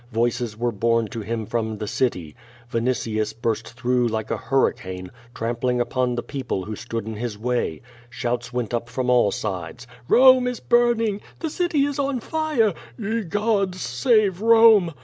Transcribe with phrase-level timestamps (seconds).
[0.11, 2.35] Voices were borne to him from the city.
[2.71, 7.83] Vinitius burst through like a hurricane, trampling upon the people who stood in his way.
[8.09, 11.21] Shouts went up from all sides: "Rome is burning!
[11.37, 12.73] The city is on fire!
[12.97, 13.79] Ye gods!
[13.79, 14.91] save Rome!'